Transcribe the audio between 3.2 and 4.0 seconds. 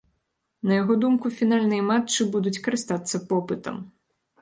попытам.